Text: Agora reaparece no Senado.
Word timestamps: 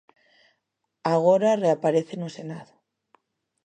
Agora 1.15 1.59
reaparece 1.65 2.15
no 2.19 2.29
Senado. 2.37 2.73